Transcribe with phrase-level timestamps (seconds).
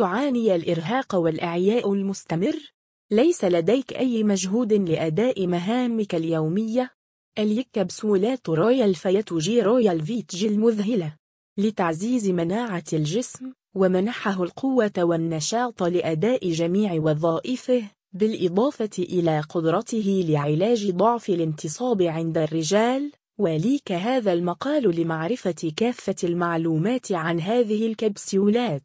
[0.00, 2.72] تعاني الإرهاق والإعياء المستمر؟
[3.10, 6.90] ليس لديك أي مجهود لأداء مهامك اليومية؟
[7.38, 11.16] الكبسولات رويال فيت جي Royal Vit G المذهلة
[11.58, 17.82] لتعزيز مناعة الجسم ومنحه القوة والنشاط لأداء جميع وظائفه
[18.12, 27.40] بالإضافة إلى قدرته لعلاج ضعف الانتصاب عند الرجال وليك هذا المقال لمعرفة كافة المعلومات عن
[27.40, 28.82] هذه الكبسولات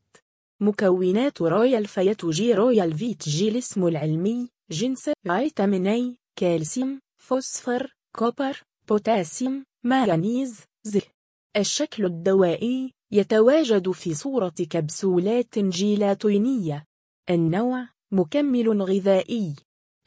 [0.62, 8.64] مكونات رويال فيت جي Royal Vit G الاسم العلمي Ginseng Vitamin E Calcium Phosphorus Copper
[8.88, 11.02] Potassium Manganese Zinc
[11.58, 16.86] الشكل الدوائي يتواجد في صورة كبسولات جيلاتينية.
[17.30, 19.56] النوع مكمل غذائي.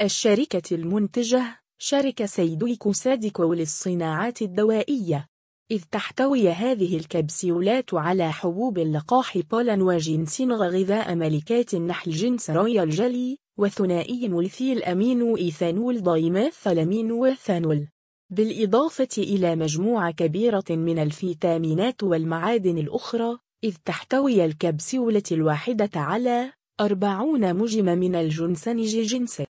[0.00, 5.26] الشركة المنتجة شركة سيديكو Sedico للصناعات الدوائية.
[5.70, 13.38] إذ تحتوي هذه الكبسولات على حبوب اللقاح Pollen وجنسينغ غذاء ملكات النحل جنس رويال جلي
[13.58, 17.88] وثنائي ميثيل أمينو إيثانول Dimethylaminoethanol.
[18.30, 27.84] بالإضافة إلى مجموعة كبيرة من الفيتامينات والمعادن الأخرى إذ تحتوي الكبسولة الواحدة على 40 مجم
[27.84, 29.42] من الجنسنج Ginseng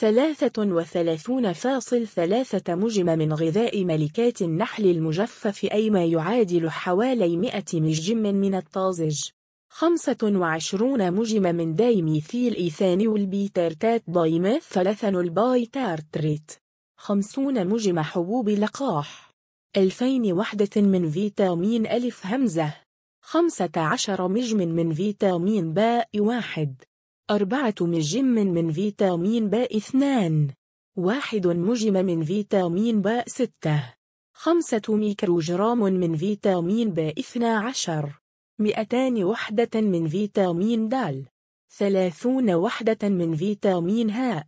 [0.00, 9.20] 33.3 مجم من غذاء ملكات النحل المجفف أي ما يعادل حوالي 100 مجم من الطازج.
[9.70, 16.52] 25 مجم من دايميثيل إيثانول بيترتات Dimethylethanol bitartrate
[16.98, 19.30] 50 مجم حبوب لقاح.
[19.76, 22.74] 2000 وحدة من فيتامين ألف همزة.
[23.22, 26.74] 15 مجم من فيتامين باء واحد.
[27.30, 30.50] أربعة مجم من فيتامين باء اثنان.
[30.96, 33.94] واحد مجم من فيتامين باء ستة.
[34.34, 38.20] خمسة ميكروجرام من فيتامين باء اثنا عشر
[38.58, 41.26] مئتان وحدة من فيتامين دال
[41.78, 44.46] ثلاثون وحدة من فيتامين هاء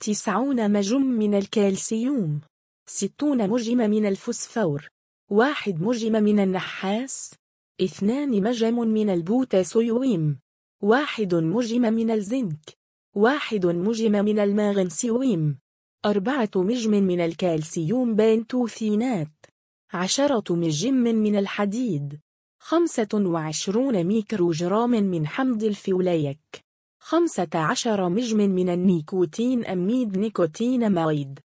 [0.00, 2.40] تسعون مجم من الكالسيوم.
[2.86, 4.88] ستون مجم من الفوسفور.
[5.30, 7.34] واحد مجم من النحاس.
[7.80, 10.38] اثنان مجم من البوتاسيوم.
[10.82, 12.76] واحد مجم من الزنك.
[13.14, 15.58] واحد مجم من الماغنسيوم.
[16.06, 19.46] أربعة مجم من الكالسيوم بنتوثينات.
[19.92, 22.20] عشرة مجم من الحديد.
[22.60, 26.64] خمسة وعشرون ميكروجرام من حمض الفوليك
[27.00, 31.38] خمسة عشر مجم من النيكوتين أميد Nicotinamide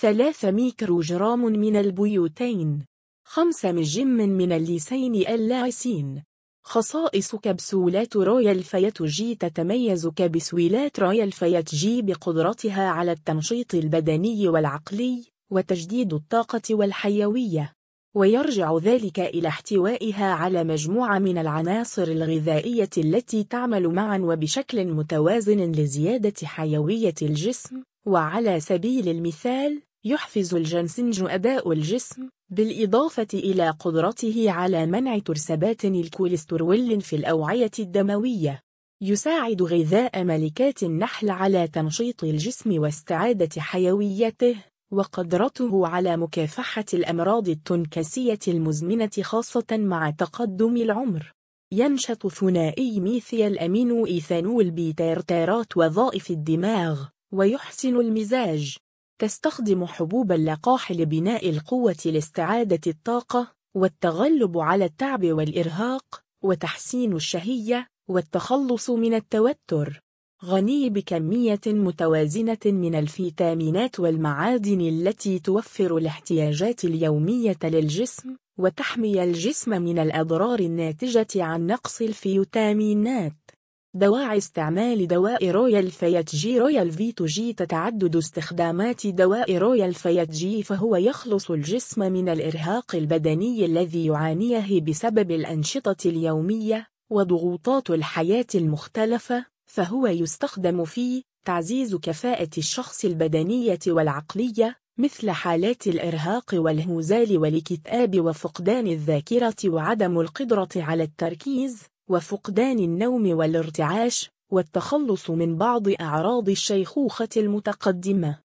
[0.00, 2.84] ثلاث ميكروجرام من البيوتين.
[3.24, 6.27] خمس مجم من الليسين اللايسين.
[6.68, 15.24] خصائص كبسولات رويال فيت جي تتميز كبسولات رويال فيت جي بقدرتها على التنشيط البدني والعقلي
[15.52, 17.72] وتجديد الطاقة والحيوية.
[18.14, 26.46] ويرجع ذلك إلى احتوائها على مجموعة من العناصر الغذائية التي تعمل معا وبشكل متوازن لزيادة
[26.46, 27.82] حيوية الجسم.
[28.06, 37.16] وعلى سبيل المثال يحفز الجنسنج أداء الجسم بالإضافة إلى قدرته على منع ترسبات الكوليسترول في
[37.16, 38.62] الأوعية الدموية
[39.00, 44.56] يساعد غذاء ملكات النحل على تنشيط الجسم واستعادة حيويته
[44.90, 51.32] وقدرته على مكافحة الأمراض التنكسية المزمنة خاصة مع تقدم العمر.
[51.72, 58.76] ينشط ثنائي ميثيل أمينو إيثانول بيتارتارات وظائف الدماغ ويحسن المزاج.
[59.18, 69.14] تستخدم حبوب اللقاح لبناء القوة لاستعادة الطاقة والتغلب على التعب والإرهاق وتحسين الشهية والتخلص من
[69.14, 70.02] التوتر.
[70.44, 80.60] غني بكمية متوازنة من الفيتامينات والمعادن التي توفر الاحتياجات اليومية للجسم وتحمي الجسم من الأضرار
[80.60, 83.47] الناتجة عن نقص الفيتامينات.
[83.94, 90.62] دواعي استعمال دواء رويال فيت جي Royal Vit G تتعدد استخدامات دواء رويال فيت جي
[90.62, 100.06] فهو يخلص الجسم من الإرهاق البدني الذي يعانيه بسبب الأنشطة اليومية وضغوطات الحياة المختلفة فهو
[100.06, 110.20] يستخدم في تعزيز كفاءة الشخص البدنية والعقلية مثل حالات الإرهاق والهزال والاكتئاب وفقدان الذاكرة وعدم
[110.20, 111.82] القدرة على التركيز.
[112.08, 118.38] وفقدان النوم والارتعاش والتخلص من بعض أعراض الشيخوخة المتقدمة.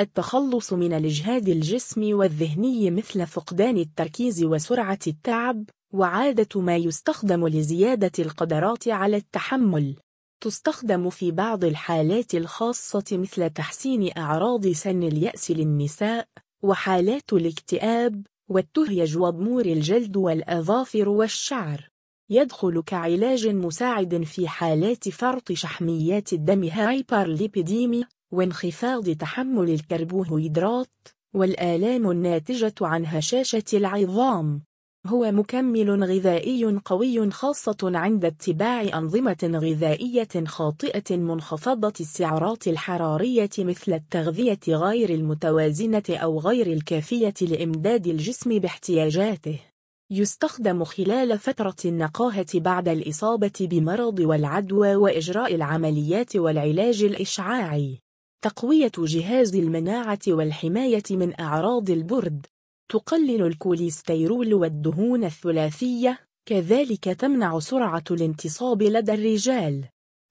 [0.00, 8.88] التخلص من الإجهاد الجسمي والذهني مثل فقدان التركيز وسرعة التعب وعادة ما يستخدم لزيادة القدرات
[8.88, 9.96] على التحمل.
[10.40, 16.28] تستخدم في بعض الحالات الخاصة مثل تحسين أعراض سن اليأس للنساء
[16.62, 21.89] وحالات الاكتئاب والتهيج وضمور الجلد والأظافر والشعر.
[22.30, 33.06] يدخل كعلاج مساعد في حالات فرط شحميات الدم هايبرليبيديمي وانخفاض تحمل الكربوهيدرات والآلام الناتجة عن
[33.06, 34.62] هشاشة العظام
[35.06, 44.60] هو مكمل غذائي قوي خاصة عند اتباع أنظمة غذائية خاطئة منخفضة السعرات الحرارية مثل التغذية
[44.68, 49.69] غير المتوازنة أو غير الكافية لإمداد الجسم باحتياجاته.
[50.12, 57.98] يستخدم خلال فترة النقاهة بعد الإصابة بمرض والعدوى وإجراء العمليات والعلاج الإشعاعي.
[58.44, 62.46] تقوية جهاز المناعة والحماية من أعراض البرد.
[62.88, 66.18] تقلل الكوليسترول والدهون الثلاثية.
[66.48, 69.84] كذلك تمنع سرعة الانتصاب لدى الرجال.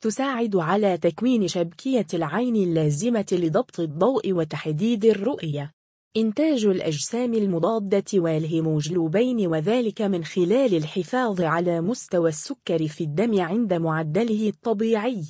[0.03, 5.71] تساعد على تكوين شبكية العين اللازمة لضبط الضوء وتحديد الرؤية.
[6.17, 14.49] إنتاج الأجسام المضادة والهيموجلوبين وذلك من خلال الحفاظ على مستوى السكر في الدم عند معدله
[14.49, 15.23] الطبيعي.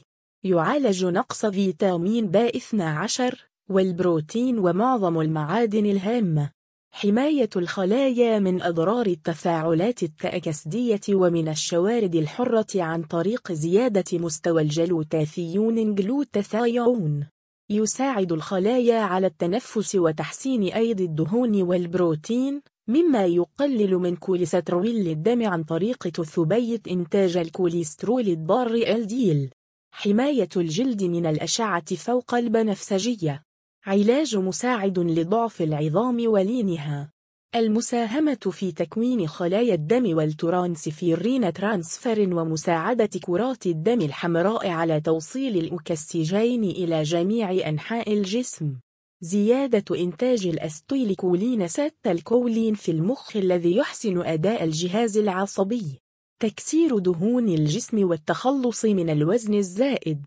[0.44, 3.36] يعالج نقص فيتامين B12
[3.70, 6.52] والبروتين ومعظم المعادن الهامة.
[6.92, 17.28] حماية الخلايا من أضرار التفاعلات التأكسدية ومن الشوارد الحرة عن طريق زيادة مستوى الجلوتاثيون جلوتاثيون
[17.72, 25.98] يساعد الخلايا على التنفس وتحسين أيض الدهون والبروتين مما يقلل من كوليسترول الدم عن طريق
[25.98, 29.50] تثبيت إنتاج الكوليسترول الضار LDL.
[29.92, 33.44] حماية الجلد من الأشعة فوق البنفسجية.
[33.86, 37.12] علاج مساعد لضعف العظام ولينها.
[37.56, 47.04] المساهمة في تكوين خلايا الدم والترانسفيرين ترانسفر ومساعدة كرات الدم الحمراء على توصيل الأكسجين إلى
[47.04, 48.76] جميع أنحاء الجسم.
[49.22, 56.00] زيادة إنتاج الأستيلكولين Acetylcholine في المخ الذي يحسن أداء الجهاز العصبي.
[56.40, 60.26] تكسير دهون الجسم والتخلص من الوزن الزائد.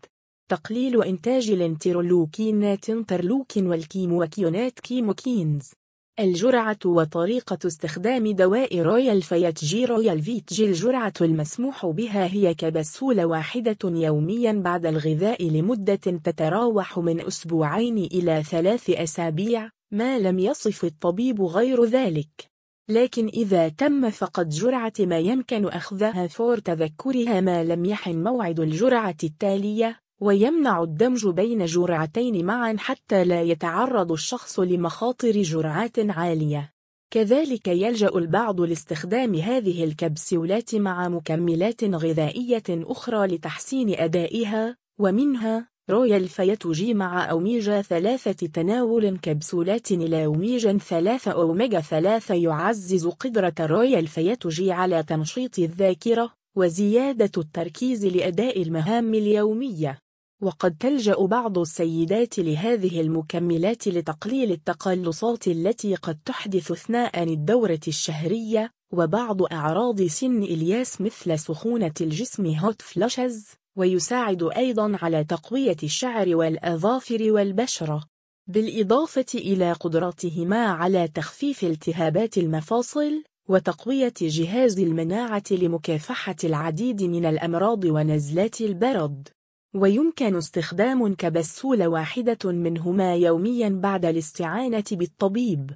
[0.48, 5.81] تقليل إنتاج الانترلوكينات Interleukin والكيموكينات Chemokines.
[6.22, 13.26] الجرعة وطريقة استخدام دواء رويال فيات جي رويال فيت جي الجرعة المسموح بها هي كبسولة
[13.26, 21.42] واحدة يوميا بعد الغذاء لمدة تتراوح من أسبوعين إلى ثلاث أسابيع ما لم يصف الطبيب
[21.42, 22.50] غير ذلك.
[22.88, 29.16] لكن إذا تم فقد جرعة ما يمكن أخذها فور تذكرها ما لم يحن موعد الجرعة
[29.24, 30.00] التالية.
[30.22, 36.72] ويمنع الدمج بين جرعتين معا حتى لا يتعرض الشخص لمخاطر جرعات عالية.
[37.10, 46.78] كذلك يلجأ البعض لاستخدام هذه الكبسولات مع مكملات غذائية أخرى لتحسين أدائها ومنها Royal Vit
[46.78, 54.56] G مع أوميجا ثلاثة تناول كبسولات إلى أوميجا ثلاثة أوميجا ثلاثة يعزز قدرة Royal Vit
[54.56, 60.01] G على تنشيط الذاكرة وزيادة التركيز لأداء المهام اليومية.
[60.42, 69.42] وقد تلجأ بعض السيدات لهذه المكملات لتقليل التقلصات التي قد تحدث أثناء الدورة الشهرية وبعض
[69.42, 73.46] أعراض سن إلياس مثل سخونة الجسم هوت فلاشز
[73.76, 78.04] ويساعد أيضا على تقوية الشعر والأظافر والبشرة.
[78.46, 88.60] بالإضافة إلى قدرتهما على تخفيف التهابات المفاصل وتقوية جهاز المناعة لمكافحة العديد من الأمراض ونزلات
[88.60, 89.28] البرد.
[89.74, 95.70] ويمكن استخدام كبسولة واحدة منهما يوميا بعد الاستعانة بالطبيب.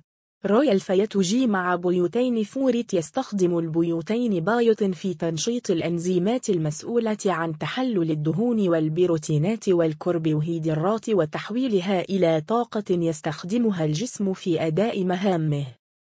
[0.46, 8.10] Royal Vit G مع Biotin Forte يستخدم البيوتين بايوت في تنشيط الأنزيمات المسؤولة عن تحلل
[8.10, 15.66] الدهون والبروتينات والكربوهيدرات وتحويلها إلى طاقة يستخدمها الجسم في أداء مهامه.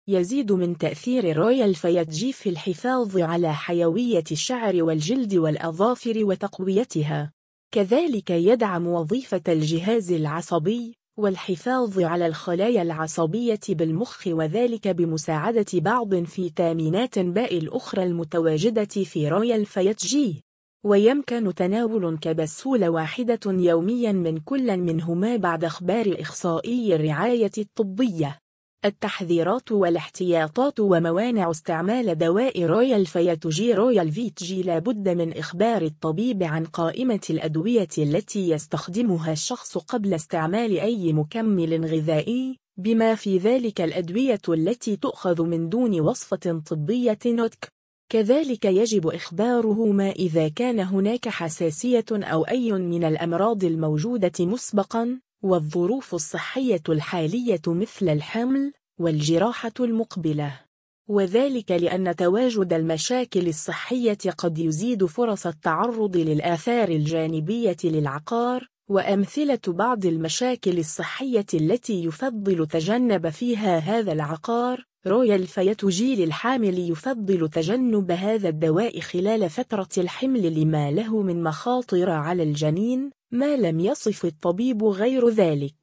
[0.08, 7.37] يزيد من تأثير Royal Vit G في الحفاظ على حيوية الشعر والجلد والأظافر وتقويتها.
[7.72, 17.58] كذلك يدعم وظيفة الجهاز العصبي والحفاظ على الخلايا العصبية بالمخ وذلك بمساعدة بعض فيتامينات باء
[17.58, 20.44] الأخرى المتواجدة في Royal Vit G
[20.86, 28.40] ويمكن تناول كبسولة واحدة يوميا من كل منهما بعد إخبار إخصائي الرعاية الطبية.
[28.86, 36.44] التحذيرات والاحتياطات وموانع استعمال دواء Royal Vit G Royal Vit G لابد من إخبار الطبيب
[36.44, 42.58] عن قائمة الأدوية التي يستخدمها الشخص قبل استعمال أي مكمل غذائي.
[42.78, 47.68] بما في ذلك الأدوية التي تؤخذ من دون وصفة طبية OTC.
[48.10, 55.20] كذلك يجب إخباره ما إذا كان هناك حساسية أو أي من الأمراض الموجودة مسبقاً.
[55.42, 60.60] والظروف الصحية الحالية مثل الحمل والجراحة المقبلة.
[61.08, 70.80] وذلك لأن تواجد المشاكل الصحية قد يزيد فرص التعرض للآثار الجانبية للعقار وأمثلة بعض المشاكل
[70.80, 79.50] الصحية التي يفضل تجنب فيها هذا العقار رويال فيتوجيل الحامل يفضل تجنب هذا الدواء خلال
[79.50, 85.76] فترة الحمل لما له من مخاطر على الجنين ما لم يصف الطبيب غير ذلك.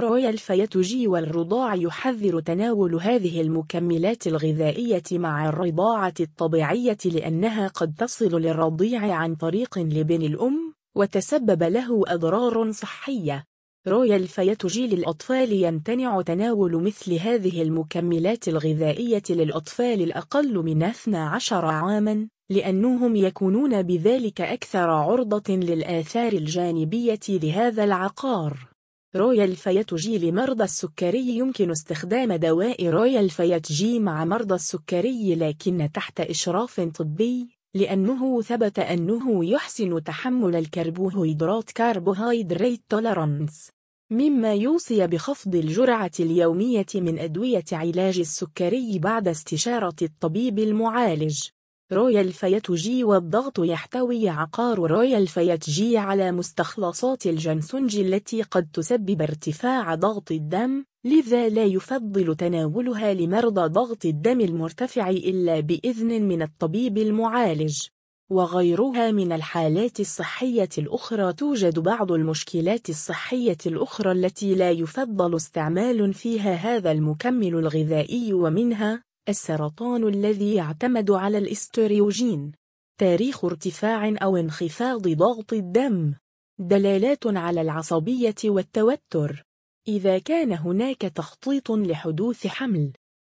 [0.00, 8.40] Royal Vit G والرضاع يحذر تناول هذه المكملات الغذائية مع الرضاعة الطبيعية لأنها قد تصل
[8.40, 13.44] للرضيع عن طريق لبن الأم وتسبب له أضرار صحية.
[13.88, 22.28] Royal Vit G للأطفال يمتنع تناول مثل هذه المكملات الغذائية للأطفال الأقل من 12 عاماً.
[22.50, 28.68] لأنهم يكونون بذلك أكثر عرضة للآثار الجانبية لهذا العقار.
[29.16, 35.88] Royal Vit G لمرضى السكري يمكن استخدام دواء Royal Vit G مع مرضى السكري لكن
[35.94, 43.70] تحت إشراف طبي لأنه ثبت أنه يحسن تحمل الكربوهيدرات carbohydrate tolerance
[44.10, 51.48] مما يوصي بخفض الجرعة اليومية من أدوية علاج السكري بعد استشارة الطبيب المعالج.
[51.94, 59.22] Royal Vit G والضغط يحتوي عقار Royal Vit G على مستخلصات الجنسنج التي قد تسبب
[59.22, 66.98] ارتفاع ضغط الدم لذا لا يفضل تناولها لمرضى ضغط الدم المرتفع إلا بإذن من الطبيب
[66.98, 67.86] المعالج.
[68.30, 76.54] وغيرها من الحالات الصحية الأخرى توجد بعض المشكلات الصحية الأخرى التي لا يفضل استعمال فيها
[76.54, 82.52] هذا المكمل الغذائي ومنها السرطان الذي يعتمد على الاستريوجين
[83.00, 86.14] تاريخ ارتفاع أو انخفاض ضغط الدم
[86.58, 89.44] دلالات على العصبية والتوتر.
[89.88, 92.92] إذا كان هناك تخطيط لحدوث حمل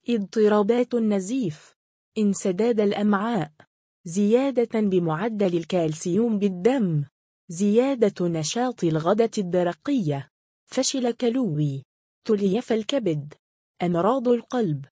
[0.09, 1.75] اضطرابات النزيف
[2.17, 3.51] انسداد الأمعاء
[4.05, 7.05] زيادة بمعدل الكالسيوم بالدم
[7.49, 10.29] زيادة نشاط الغدة الدرقية
[10.65, 11.83] فشل كلوي
[12.25, 13.33] تليف الكبد
[13.81, 14.85] أمراض القلب.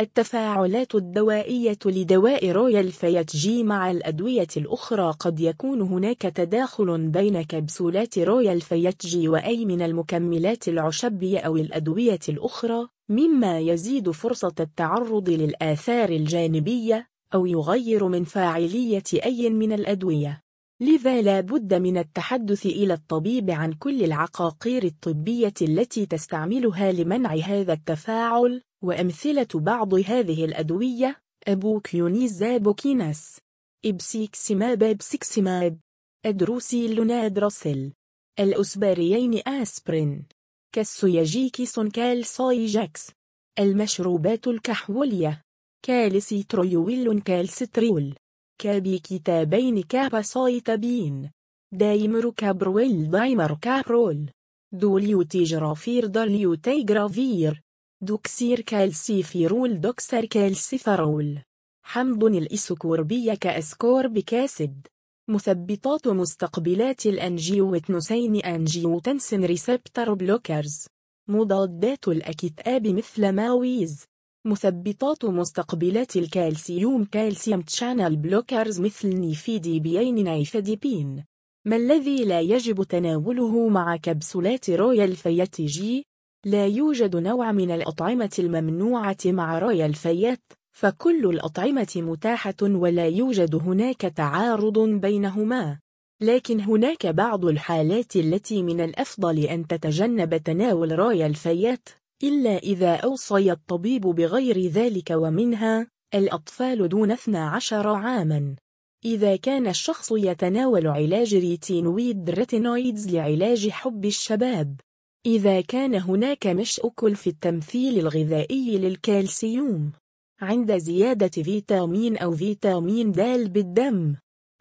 [0.00, 8.18] التفاعلات الدوائية لدواء Royal Vit G مع الأدوية الأخرى قد يكون هناك تداخل بين كبسولات
[8.18, 16.08] Royal Vit G وأي من المكملات العشبية أو الأدوية الأخرى مما يزيد فرصة التعرض للآثار
[16.08, 20.43] الجانبية أو يغير من فاعلية أي من الأدوية.
[20.84, 27.72] لذا لا بد من التحدث إلى الطبيب عن كل العقاقير الطبية التي تستعملها لمنع هذا
[27.72, 33.38] التفاعل وأمثلة بعض هذه الأدوية أبوكيناز Abbokinase.
[33.84, 35.78] إبسيكسيماب abciximab
[36.26, 37.92] أدروسيل Adrucil.
[38.40, 40.26] الأسباريين آسبرين.
[40.72, 43.10] كالسيجيكس Calcijex
[43.58, 45.42] المشروبات الكحولية.
[45.82, 48.14] كالسيتريول كالستريول
[48.58, 51.30] كابيسيتابين capecitabine
[51.72, 54.30] دايمركابرول dimercaprol
[54.72, 57.60] دوليوتيجرافير dolutegravir.
[58.02, 61.38] دوكسيركالسيفيرول doxercalciferol.
[61.86, 64.86] حمض الأسكوربيك ascorbic acid
[65.30, 70.86] مثبطات مستقبلات الأنجيوتنسين angiotensin receptor blockers.
[71.28, 74.04] مضادات الاكتئاب مثل MAOIs.
[74.46, 81.24] مثبطات مستقبلات الكالسيوم calcium channel blockers مثل نيفيديبين nifedipine.
[81.66, 86.04] ما الذي لا يجب تناوله مع كبسولات Royal Vit G
[86.46, 90.42] لا يوجد نوع من الأطعمة الممنوعة مع Royal Vit
[90.76, 95.78] فكل الأطعمة متاحة ولا يوجد هناك تعارض بينهما.
[96.20, 101.88] لكن هناك بعض الحالات التي من الأفضل أن تتجنب تناول Royal Vit
[102.24, 108.56] إلا إذا أوصى الطبيب بغير ذلك ومنها الأطفال دون 12 عاماً.
[109.04, 114.80] إذا كان الشخص يتناول علاج ريتينويد retinoids لعلاج حب الشباب.
[115.26, 119.92] إذا كان هناك مشاكل في التمثيل الغذائي للكالسيوم.
[120.40, 123.20] عند زيادة فيتامين أو فيتامين د
[123.52, 124.16] بالدم.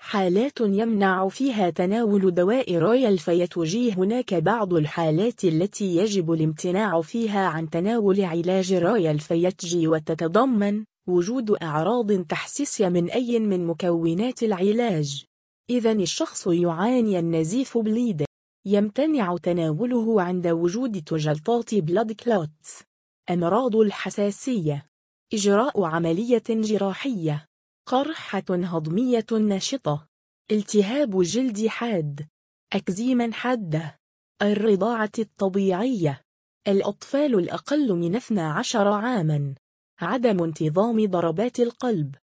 [0.05, 7.47] حالات يمنع فيها تناول دواء Royal Vit G هناك بعض الحالات التي يجب الامتناع فيها
[7.47, 15.25] عن تناول علاج Royal Vit G وتتضمن وجود أعراض تحسسية من أي من مكونات العلاج.
[15.69, 18.25] إذا الشخص يعاني النزيف Bleed
[18.65, 22.83] يمتنع تناوله عند وجود تجلطات Blood Clots
[23.29, 24.85] أمراض الحساسية.
[25.33, 27.45] إجراء عملية جراحية.
[27.85, 30.07] قرحة هضمية نشطة
[30.51, 32.27] التهاب جلد حاد.
[32.73, 33.99] أكزيما حادة.
[34.41, 36.21] الرضاعة الطبيعية.
[36.67, 39.55] الأطفال الأقل من 12 عاماً.
[40.01, 42.15] عدم انتظام ضربات القلب.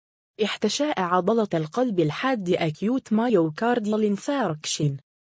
[0.45, 4.97] احتشاء عضلة القلب الحاد Acute Myocardial Infarction.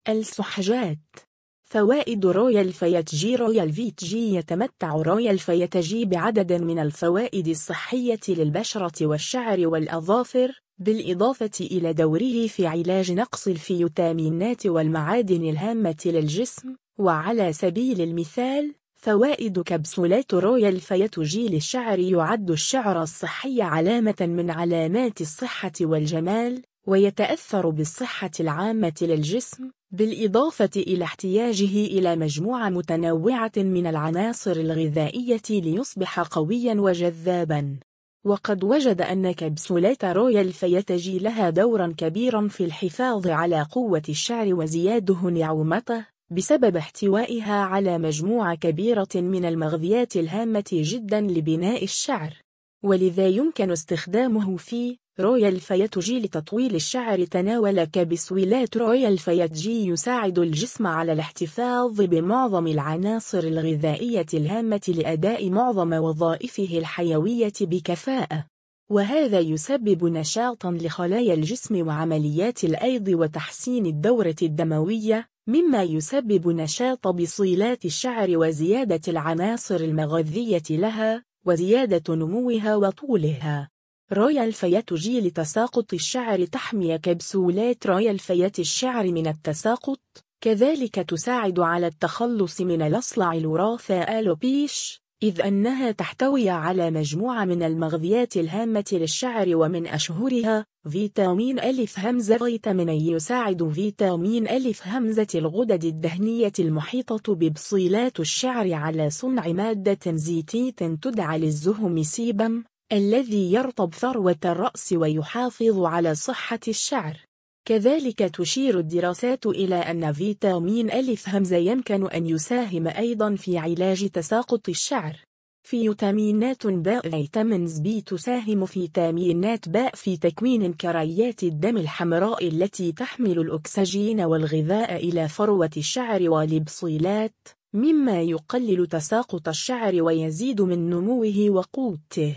[0.09, 1.30] السحجات.
[1.71, 8.19] فوائد Royal Vit G Royal Vit G يتمتع Royal Vit G بعدد من الفوائد الصحية
[8.27, 16.75] للبشرة والشعر والأظافر بالإضافة إلى دوره في علاج نقص الفيتامينات والمعادن الهامة للجسم.
[16.99, 25.21] وعلى سبيل المثال فوائد كبسولات Royal Vit G للشعر يعد الشعر الصحي علامة من علامات
[25.21, 29.71] الصحة والجمال ويتأثر بالصحة العامة للجسم.
[29.93, 37.79] بالإضافة إلى احتياجه إلى مجموعة متنوعة من العناصر الغذائية ليصبح قويا وجذابا.
[38.25, 45.21] وقد وجد أن كبسولات رويال فيتجي لها دورا كبيرا في الحفاظ على قوة الشعر وزياده
[45.21, 52.37] نعومته بسبب احتوائها على مجموعة كبيرة من المغذيات الهامة جدا لبناء الشعر.
[52.83, 60.39] ولذا يمكن استخدامه في Royal Vit G لتطويل الشعر تناول كبسولات Royal Vit G يساعد
[60.39, 68.45] الجسم على الاحتفاظ بمعظم العناصر الغذائية الهامة لأداء معظم وظائفه الحيوية بكفاءة.
[68.89, 78.37] وهذا يسبب نشاطا لخلايا الجسم وعمليات الأيض وتحسين الدورة الدموية مما يسبب نشاط بصيلات الشعر
[78.37, 83.70] وزيادة العناصر المغذية لها وزيادة نموها وطولها.
[84.13, 89.99] Royal Vit G لتساقط الشعر تحمي كبسولات Royal Vit الشعر من التساقط
[90.41, 98.37] كذلك تساعد على التخلص من الصلع الوراثي Alopecia إذ أنها تحتوي على مجموعة من المغذيات
[98.37, 107.35] الهامة للشعر ومن أشهرها فيتامين ألف همزة فيتامين يساعد فيتامين ألف همزة الغدد الدهنية المحيطة
[107.35, 116.15] ببصيلات الشعر على صنع مادة زيتية تدعى للزهم Sebum الذي يرطب فروة الرأس ويحافظ على
[116.15, 117.17] صحة الشعر.
[117.65, 124.69] كذلك تشير الدراسات إلى أن فيتامين ألف همزة يمكن أن يساهم أيضا في علاج تساقط
[124.69, 125.19] الشعر.
[125.63, 134.21] فيتامينات باء Vitamins B تساهم فيتامينات باء في تكوين كريات الدم الحمراء التي تحمل الأكسجين
[134.21, 137.35] والغذاء إلى فروة الشعر والبصيلات
[137.73, 142.35] مما يقلل تساقط الشعر ويزيد من نموه وقوته.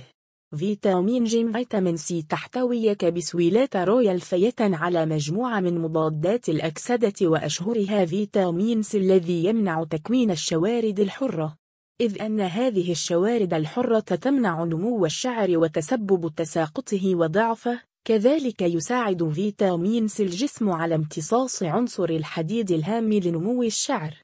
[0.54, 8.82] فيتامين جيم Vitamin C تحتوي كبسولات Royal Vit على مجموعة من مضادات الأكسدة وأشهرها فيتامين
[8.82, 11.56] سي الذي يمنع تكوين الشوارد الحرة.
[12.00, 20.22] إذ أن هذه الشوارد الحرة تمنع نمو الشعر وتسبب تساقطه وضعفه كذلك يساعد فيتامين سي
[20.22, 24.14] الجسم على امتصاص عنصر الحديد الهام لنمو الشعر.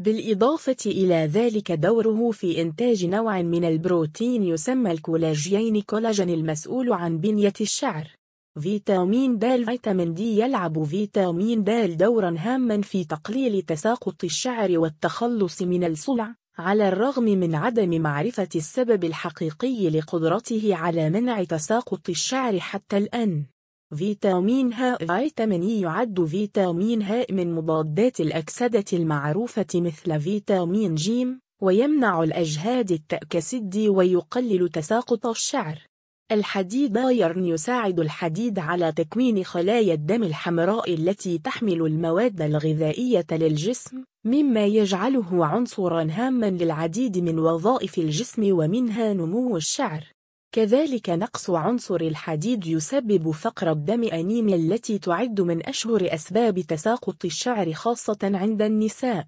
[0.00, 7.52] بالإضافة إلى ذلك دوره في إنتاج نوع من البروتين يسمى الكولاجين كولاجين المسؤول عن بنية
[7.60, 8.16] الشعر.
[8.60, 15.84] فيتامين د فيتامين دي يلعب فيتامين د دورا هاما في تقليل تساقط الشعر والتخلص من
[15.84, 23.44] الصلع على الرغم من عدم معرفة السبب الحقيقي لقدرته على منع تساقط الشعر حتى الآن.
[23.94, 31.26] فيتامين ه فيتامين يعد فيتامين ه من مضادات الأكسدة المعروفة مثل فيتامين ج
[31.62, 35.86] ويمنع الأجهاد التأكسدي ويقلل تساقط الشعر.
[36.32, 44.66] الحديد بايرن يساعد الحديد على تكوين خلايا الدم الحمراء التي تحمل المواد الغذائية للجسم مما
[44.66, 50.19] يجعله عنصرا هاما للعديد من وظائف الجسم ومنها نمو الشعر.
[50.52, 57.72] كذلك نقص عنصر الحديد يسبب فقر الدم أنيميا التي تعد من أشهر أسباب تساقط الشعر
[57.72, 59.26] خاصة عند النساء.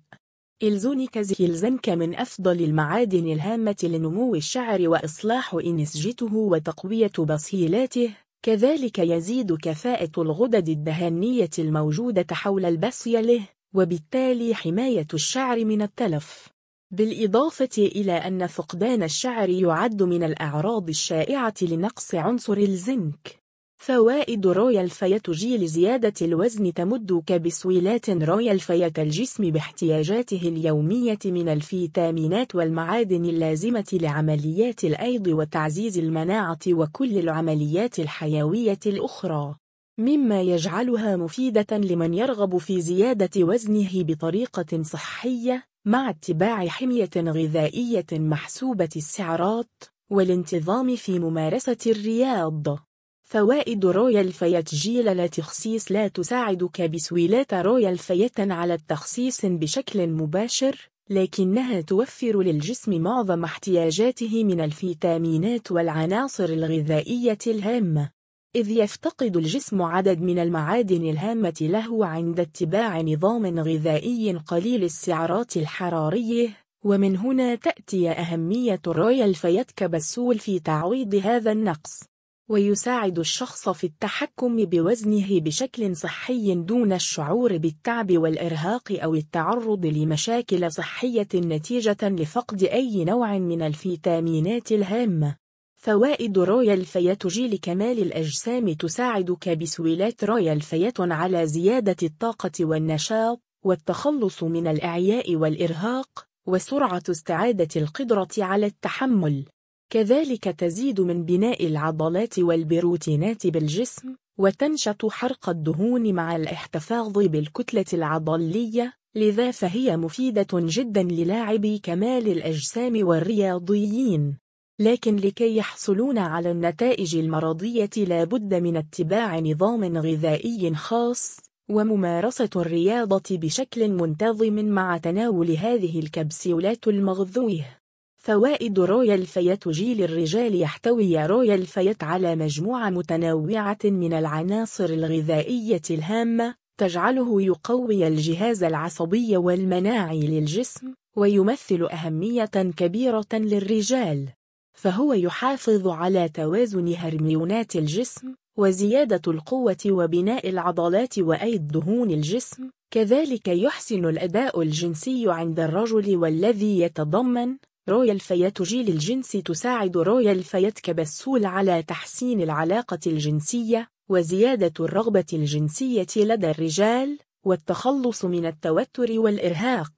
[0.62, 8.10] إلزونيك زيلزنك من أفضل المعادن الهامة لنمو الشعر وإصلاح أنسجته وتقوية بصيلاته
[8.42, 13.40] كذلك يزيد كفاءة الغدد الدهنية الموجودة حول البصيلة
[13.74, 16.48] وبالتالي حماية الشعر من التلف.
[16.92, 23.38] بالإضافة إلى أن فقدان الشعر يعد من الأعراض الشائعة لنقص عنصر الزنك.
[23.82, 32.54] فوائد Royal Vit G لزيادة الوزن تمد كبسولات Royal Vit الجسم باحتياجاته اليومية من الفيتامينات
[32.54, 39.54] والمعادن اللازمة لعمليات الأيض وتعزيز المناعة وكل العمليات الحيوية الأخرى.
[39.98, 48.88] مما يجعلها مفيدة لمن يرغب في زيادة وزنه بطريقة صحية مع اتباع حمية غذائية محسوبة
[48.96, 52.78] السعرات والانتظام في ممارسة الرياضة.
[53.22, 61.80] فوائد Royal Vit G للتخسيس لا تساعد كبسولات Royal Vit على التخسيس بشكل مباشر لكنها
[61.80, 68.21] توفر للجسم معظم احتياجاته من الفيتامينات والعناصر الغذائية الهامة.
[68.56, 76.56] إذ يفتقد الجسم عدد من المعادن الهامة له عند اتباع نظام غذائي قليل السعرات الحرارية
[76.84, 82.00] ومن هنا تأتي أهمية الرويال فيت كبسول في تعويض هذا النقص
[82.48, 91.28] ويساعد الشخص في التحكم بوزنه بشكل صحي دون الشعور بالتعب والإرهاق أو التعرض لمشاكل صحية
[91.34, 95.41] نتيجة لفقد أي نوع من الفيتامينات الهامة.
[95.84, 104.42] فوائد Royal Vit G لكمال الأجسام تساعد كبسولات Royal Vit على زيادة الطاقة والنشاط والتخلص
[104.42, 109.44] من الإعياء والإرهاق وسرعة استعادة القدرة على التحمل.
[109.90, 119.50] كذلك تزيد من بناء العضلات والبروتينات بالجسم وتنشط حرق الدهون مع الاحتفاظ بالكتلة العضلية لذا
[119.50, 124.42] فهي مفيدة جدا للاعبي كمال الأجسام والرياضيين.
[124.78, 131.36] لكن لكي يحصلون على النتائج المرضية لا بد من اتباع نظام غذائي خاص
[131.70, 137.78] وممارسة الرياضة بشكل منتظم مع تناول هذه الكبسولات المغذية
[138.18, 146.54] فوائد Royal Vit G للرجال يحتوي Royal Vit على مجموعة متنوعة من العناصر الغذائية الهامة
[146.78, 154.28] تجعله يقوي الجهاز العصبي والمناعي للجسم ويمثل أهمية كبيرة للرجال.
[154.74, 162.70] فهو يحافظ على توازن هرمونات الجسم وزيادة القوة وبناء العضلات وأيض دهون الجسم.
[162.90, 167.56] كذلك يحسن الأداء الجنسي عند الرجل والذي يتضمن
[167.88, 176.06] Royal Vit G للجنس تساعد Royal Vit كبسول على تحسين العلاقة الجنسية وزيادة الرغبة الجنسية
[176.16, 179.92] لدى الرجال والتخلص من التوتر والإرهاق.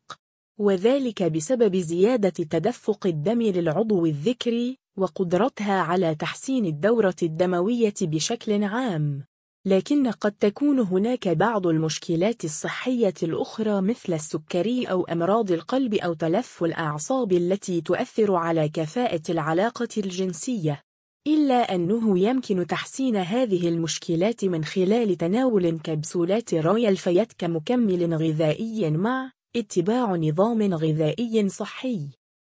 [0.59, 9.25] وذلك بسبب زيادة تدفق الدم للعضو الذكري وقدرتها على تحسين الدورة الدموية بشكل عام.
[9.67, 16.65] لكن قد تكون هناك بعض المشكلات الصحية الأخرى مثل السكري أو أمراض القلب أو تلف
[16.65, 20.81] الأعصاب التي تؤثر على كفاءة العلاقة الجنسية.
[21.27, 29.31] إلا أنه يمكن تحسين هذه المشكلات من خلال تناول كبسولات Royal Vit كمكمل غذائي مع
[29.57, 32.09] اتباع نظام غذائي صحي.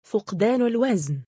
[0.07, 1.21] فقدان الوزن.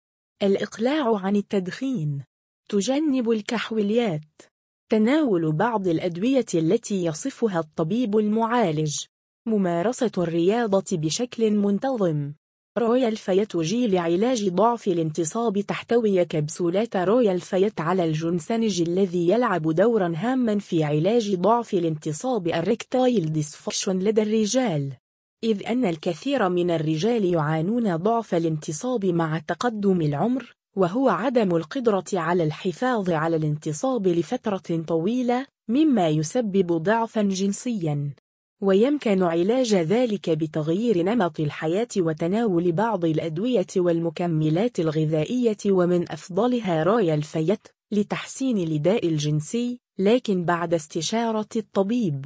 [0.44, 2.24] الإقلاع عن التدخين.
[2.70, 4.42] تجنب الكحوليات.
[4.90, 9.06] تناول بعض الأدوية التي يصفها الطبيب المعالج.
[9.48, 12.34] ممارسة الرياضة بشكل منتظم.
[12.78, 20.14] Royal Vit G لعلاج ضعف الانتصاب تحتوي كبسولات Royal Vit على الجنسنج الذي يلعب دورا
[20.16, 24.94] هاما في علاج ضعف الانتصاب erectile dysfunction لدى الرجال.
[25.44, 32.44] إذ أن الكثير من الرجال يعانون ضعف الانتصاب مع تقدم العمر وهو عدم القدرة على
[32.44, 38.14] الحفاظ على الانتصاب لفترة طويلة مما يسبب ضعفا جنسيا.
[38.62, 47.68] ويمكن علاج ذلك بتغيير نمط الحياة وتناول بعض الأدوية والمكملات الغذائية ومن أفضلها رويال فيت
[47.92, 52.26] لتحسين النداء الجنسي لكن بعد استشارة الطبيب.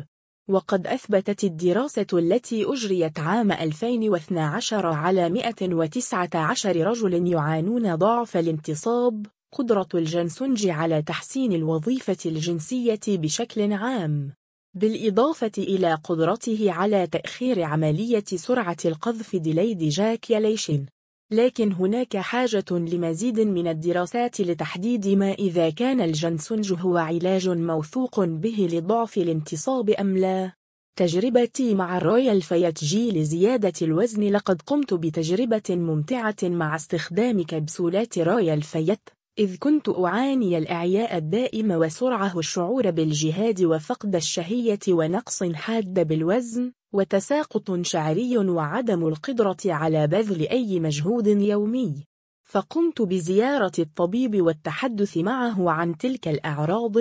[0.50, 10.68] وقد أثبتت الدراسة التي أجريت عام 2012 على 119 رجل يعانون ضعف الانتصاب قدرة الجنسنج
[10.68, 14.34] على تحسين الوظيفة الجنسية بشكل عام.
[14.74, 20.86] بالإضافة إلى قدرته على تأخير عملية سرعة القذف delayed ejaculation
[21.32, 28.68] لكن هناك حاجة لمزيد من الدراسات لتحديد ما إذا كان الجنسنج هو علاج موثوق به
[28.72, 30.52] لضعف الانتصاب أم لا.
[30.96, 38.18] تجربتي مع ال Royal Vit G لزيادة الوزن لقد قمت بتجربة ممتعة مع استخدام كبسولات
[38.18, 46.72] Royal Vit إذ كنت أعاني الإعياء الدائم وسرعه الشعور بالإجهاد وفقد الشهية ونقص حاد بالوزن
[46.94, 52.06] وتساقط شعري وعدم القدرة على بذل أي مجهود يومي.
[52.44, 56.96] فقمت بزيارة الطبيب والتحدث معه عن تلك الأعراض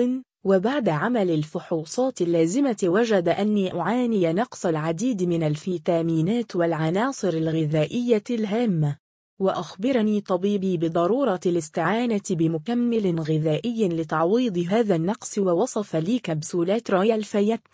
[0.45, 9.08] وبعد عمل الفحوصات اللازمة وجد أني أعاني نقص العديد من الفيتامينات والعناصر الغذائية الهامة.
[9.39, 17.67] وأخبرني طبيبي بضرورة الاستعانة بمكمل غذائي لتعويض هذا النقص ووصف لي كبسولات Royal Vit.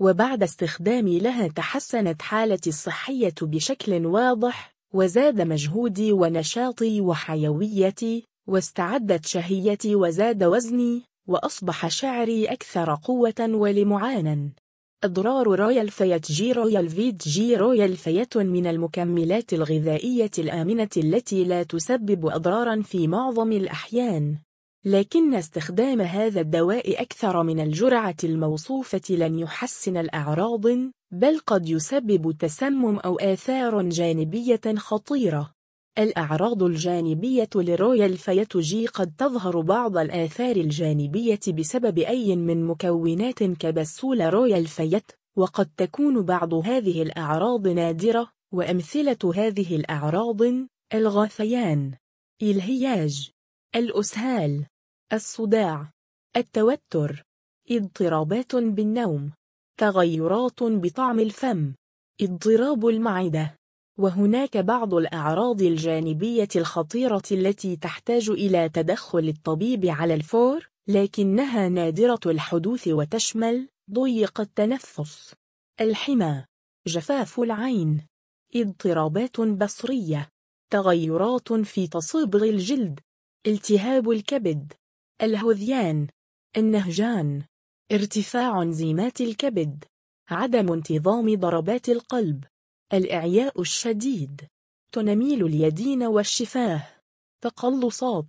[0.00, 10.44] وبعد استخدامي لها تحسنت حالتي الصحية بشكل واضح وزاد مجهودي ونشاطي وحيويتي واستعدت شهيتي وزاد
[10.44, 14.50] وزني وأصبح شعري أكثر قوة ولمعانا.
[15.04, 21.62] أضرار Royal Vit G Royal Vit G Royal Vit من المكملات الغذائية الآمنة التي لا
[21.62, 24.38] تسبب أضرارا في معظم الأحيان.
[24.84, 30.66] لكن استخدام هذا الدواء أكثر من الجرعة الموصوفة لن يحسن الأعراض
[31.10, 35.57] بل قد يسبب تسمم أو آثار جانبية خطيرة.
[35.98, 43.42] الأعراض الجانبية ل Royal Vit G قد تظهر بعض الآثار الجانبية بسبب أي من مكونات
[43.42, 50.40] كبسول Royal Vit وقد تكون بعض هذه الأعراض نادرة وأمثلة هذه الأعراض
[50.94, 51.94] الغثيان.
[52.42, 53.30] الهياج
[53.76, 54.66] الأسهال
[55.12, 55.90] الصداع
[56.36, 57.22] التوتر
[57.70, 59.32] اضطرابات بالنوم
[59.80, 61.74] تغيرات بطعم الفم
[62.22, 63.57] اضطراب المعدة.
[63.98, 72.88] وهناك بعض الأعراض الجانبية الخطيرة التي تحتاج إلى تدخل الطبيب على الفور لكنها نادرة الحدوث
[72.88, 75.34] وتشمل ضيق التنفس.
[75.80, 76.44] الحمى.
[76.86, 78.06] جفاف العين.
[78.56, 80.28] اضطرابات بصرية.
[80.72, 83.00] تغيرات في تصبغ الجلد.
[83.46, 84.72] التهاب الكبد.
[85.22, 86.06] الهذيان.
[86.56, 87.42] النهجان.
[87.92, 89.84] ارتفاع انزيمات الكبد.
[90.30, 92.44] عدم انتظام ضربات القلب.
[92.92, 94.40] الإعياء الشديد.
[94.92, 96.86] تنميل اليدين والشفاه.
[97.40, 98.26] تقلصات.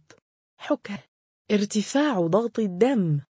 [0.58, 1.04] حكه.
[1.52, 3.22] ارتفاع ضغط الدم.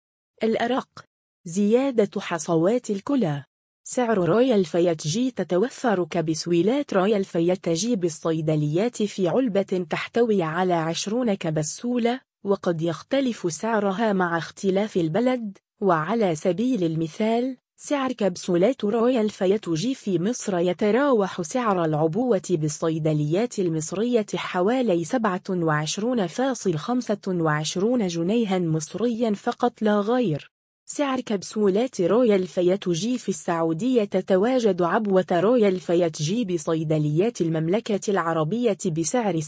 [0.43, 1.05] الأرق.
[1.45, 3.43] زيادة حصوات الكلى.
[3.83, 11.33] سعر Royal Vit G تتوفر كبسولات Royal Vit G بالصيدليات في علبة تحتوي على عشرون
[11.33, 19.95] كبسولة وقد يختلف سعرها مع اختلاف البلد وعلى سبيل المثال سعر كبسولات Royal Vit G
[19.95, 25.09] في مصر يتراوح سعر العبوة بالصيدليات المصرية حوالي 27.25
[28.07, 30.51] جنيها مصريا فقط لا غير.
[30.85, 38.77] سعر كبسولات Royal Vit G في السعودية تتواجد عبوة Royal Vit G بصيدليات المملكة العربية
[38.85, 39.47] بسعر 6.5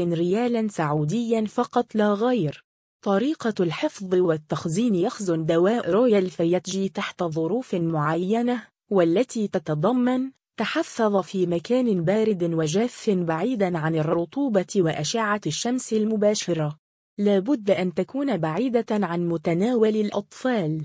[0.00, 2.63] ريالا سعوديا فقط لا غير.
[3.04, 11.46] طريقة الحفظ والتخزين يخزن دواء Royal Vit G تحت ظروف معينة والتي تتضمن تحفظ في
[11.46, 16.78] مكان بارد وجاف بعيدا عن الرطوبة وأشعة الشمس المباشرة
[17.18, 20.82] لابد أن تكون بعيدة عن متناول الأطفال.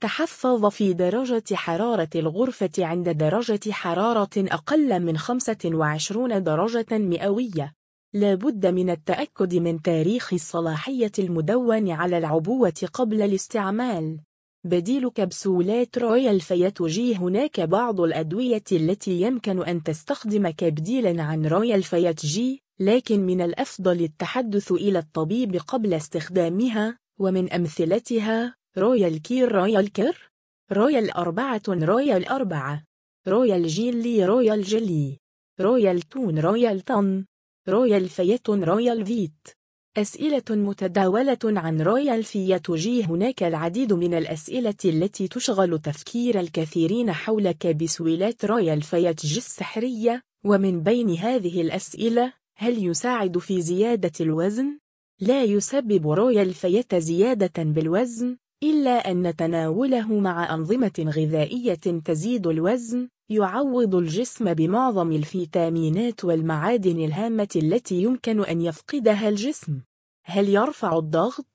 [0.00, 7.74] تحفظ في درجة حرارة الغرفة عند درجة حرارة أقل من 25 درجة مئوية.
[8.14, 14.20] لابد من التأكد من تاريخ الصلاحية المدون على العبوة قبل الاستعمال.
[14.64, 21.82] بديل كبسولات Royal Vit G هناك بعض الأدوية التي يمكن أن تستخدم كبديلا عن Royal
[21.82, 29.92] Vit G لكن من الأفضل التحدث إلى الطبيب قبل استخدامها ومن أمثلتها Royal Care Royal
[29.92, 30.30] Care
[30.72, 32.84] Royal أربعة Royal أربعة
[33.28, 35.18] Royal Jelly Royal Jelly
[35.60, 37.26] Royal Ton Royal Ton
[37.68, 39.48] Royal Viton Royal Vit
[39.96, 47.50] أسئلة متداولة عن Royal Vit G هناك العديد من الأسئلة التي تشغل تفكير الكثيرين حول
[47.50, 54.78] كبسولات Royal Vit G السحرية ومن بين هذه الأسئلة هل يساعد في زيادة الوزن؟
[55.20, 63.08] لا يسبب Royal Vit زيادة بالوزن إلا أن تناوله مع أنظمة غذائية تزيد الوزن.
[63.32, 69.80] يعوض الجسم بمعظم الفيتامينات والمعادن الهامة التي يمكن أن يفقدها الجسم
[70.24, 71.46] هل يرفع الضغط؟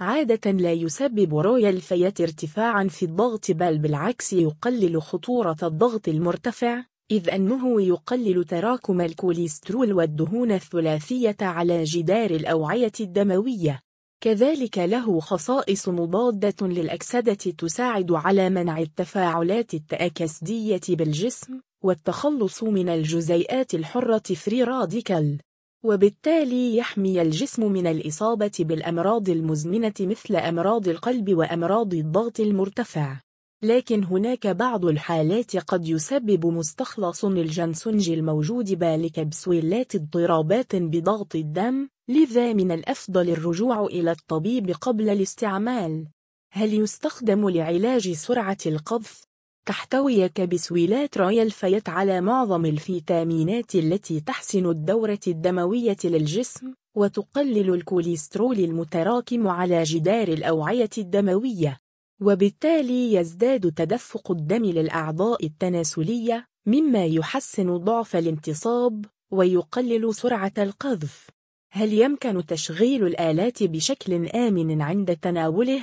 [0.00, 7.30] عادة لا يسبب Royal Vit ارتفاعا في الضغط بل بالعكس يقلل خطورة الضغط المرتفع إذ
[7.30, 13.82] أنه يقلل تراكم الكوليسترول والدهون الثلاثية على جدار الأوعية الدموية
[14.22, 24.22] كذلك له خصائص مضادة للأكسدة تساعد على منع التفاعلات التأكسدية بالجسم والتخلص من الجزيئات الحرة
[24.34, 25.38] free radical.
[25.84, 33.20] وبالتالي يحمي الجسم من الإصابة بالأمراض المزمنة مثل أمراض القلب وأمراض الضغط المرتفع.
[33.62, 42.72] لكن هناك بعض الحالات قد يسبب مستخلص الجنسنج الموجود بالكبسولات اضطرابات بضغط الدم لذا من
[42.72, 46.06] الأفضل الرجوع إلى الطبيب قبل الاستعمال.
[46.52, 49.24] هل يستخدم لعلاج سرعة القذف؟
[49.66, 59.48] تحتوي كبسولات رويال فيت على معظم الفيتامينات التي تحسن الدورة الدموية للجسم وتقلل الكوليسترول المتراكم
[59.48, 61.80] على جدار الأوعية الدموية.
[62.20, 71.41] وبالتالي يزداد تدفق الدم للأعضاء التناسلية مما يحسن ضعف الانتصاب ويقلل سرعة القذف.
[71.74, 75.80] هل يمكن تشغيل الآلات بشكل آمن عند تناوله؟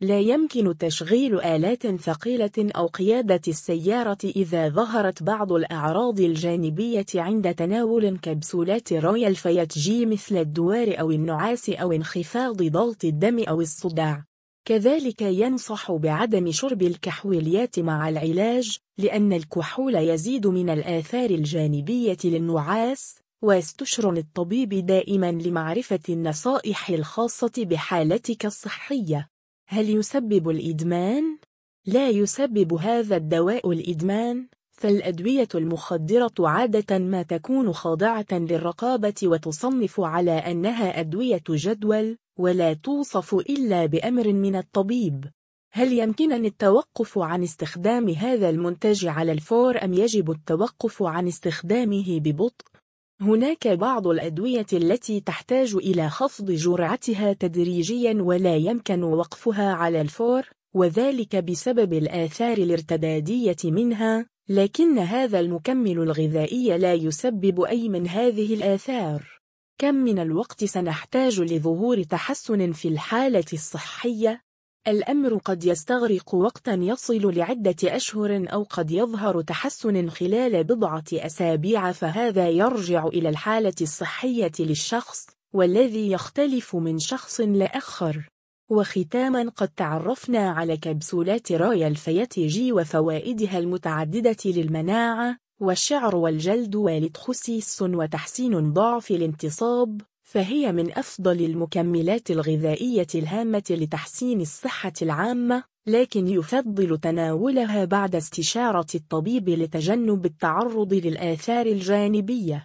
[0.00, 8.18] لا يمكن تشغيل آلات ثقيلة أو قيادة السيارة إذا ظهرت بعض الأعراض الجانبية عند تناول
[8.18, 14.24] كبسولات رويال فيت جي مثل الدوار أو النعاس أو انخفاض ضغط الدم أو الصداع.
[14.64, 24.16] كذلك ينصح بعدم شرب الكحوليات مع العلاج لأن الكحول يزيد من الآثار الجانبية للنعاس واستشر
[24.16, 29.28] الطبيب دائما لمعرفة النصائح الخاصة بحالتك الصحية
[29.68, 31.38] هل يسبب الإدمان؟
[31.86, 41.00] لا يسبب هذا الدواء الإدمان فالأدوية المخدرة عادة ما تكون خاضعة للرقابة وتصنف على أنها
[41.00, 45.24] أدوية جدول ولا توصف إلا بأمر من الطبيب
[45.72, 52.75] هل يمكنني التوقف عن استخدام هذا المنتج على الفور أم يجب التوقف عن استخدامه ببطء؟
[53.20, 60.42] هناك بعض الأدوية التي تحتاج إلى خفض جرعتها تدريجيا ولا يمكن وقفها على الفور
[60.74, 69.40] وذلك بسبب الآثار الارتدادية منها لكن هذا المكمل الغذائي لا يسبب أي من هذه الآثار
[69.78, 74.45] كم من الوقت سنحتاج لظهور تحسن في الحالة الصحية؟
[74.88, 82.48] الأمر قد يستغرق وقتا يصل لعدة أشهر أو قد يظهر تحسن خلال بضعة أسابيع فهذا
[82.48, 88.28] يرجع إلى الحالة الصحية للشخص والذي يختلف من شخص لآخر.
[88.70, 99.10] وختاما قد تعرفنا على كبسولات رايال فيتيجي وفوائدها المتعددة للمناعة والشعر والجلد والتخسيس وتحسين ضعف
[99.10, 100.00] الانتصاب.
[100.28, 109.48] فهي من أفضل المكملات الغذائية الهامة لتحسين الصحة العامة لكن يفضل تناولها بعد استشارة الطبيب
[109.48, 112.64] لتجنب التعرض للآثار الجانبية.